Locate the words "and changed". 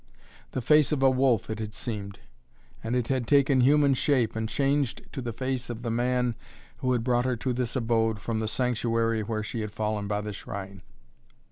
4.35-5.03